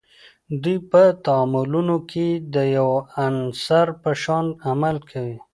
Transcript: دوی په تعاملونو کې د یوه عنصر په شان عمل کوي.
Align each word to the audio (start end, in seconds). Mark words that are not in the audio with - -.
دوی 0.61 0.77
په 0.91 1.01
تعاملونو 1.25 1.95
کې 2.11 2.27
د 2.53 2.55
یوه 2.77 2.99
عنصر 3.25 3.87
په 4.01 4.11
شان 4.21 4.45
عمل 4.69 4.97
کوي. 5.11 5.37